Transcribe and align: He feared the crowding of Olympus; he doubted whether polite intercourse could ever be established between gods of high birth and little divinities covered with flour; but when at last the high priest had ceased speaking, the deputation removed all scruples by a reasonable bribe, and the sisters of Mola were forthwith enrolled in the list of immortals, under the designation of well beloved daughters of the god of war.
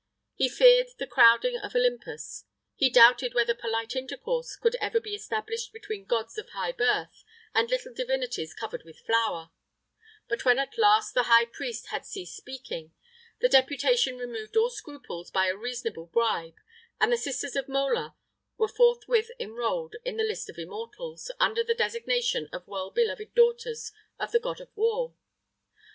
He 0.33 0.49
feared 0.49 0.87
the 0.97 1.05
crowding 1.05 1.57
of 1.59 1.75
Olympus; 1.75 2.45
he 2.75 2.89
doubted 2.89 3.35
whether 3.35 3.53
polite 3.53 3.95
intercourse 3.95 4.55
could 4.55 4.73
ever 4.81 4.99
be 4.99 5.13
established 5.13 5.71
between 5.71 6.05
gods 6.05 6.39
of 6.39 6.49
high 6.49 6.71
birth 6.71 7.23
and 7.53 7.69
little 7.69 7.93
divinities 7.93 8.55
covered 8.55 8.81
with 8.83 8.97
flour; 9.05 9.51
but 10.27 10.43
when 10.43 10.57
at 10.57 10.75
last 10.79 11.13
the 11.13 11.25
high 11.29 11.45
priest 11.45 11.89
had 11.89 12.03
ceased 12.03 12.35
speaking, 12.35 12.95
the 13.41 13.47
deputation 13.47 14.17
removed 14.17 14.57
all 14.57 14.71
scruples 14.71 15.29
by 15.29 15.45
a 15.45 15.55
reasonable 15.55 16.07
bribe, 16.07 16.55
and 16.99 17.11
the 17.11 17.15
sisters 17.17 17.55
of 17.55 17.69
Mola 17.69 18.15
were 18.57 18.67
forthwith 18.67 19.29
enrolled 19.39 19.97
in 20.03 20.17
the 20.17 20.23
list 20.23 20.49
of 20.49 20.57
immortals, 20.57 21.29
under 21.39 21.63
the 21.63 21.75
designation 21.75 22.49
of 22.51 22.65
well 22.67 22.89
beloved 22.89 23.35
daughters 23.35 23.91
of 24.17 24.31
the 24.31 24.39
god 24.39 24.59
of 24.59 24.75
war. 24.75 25.13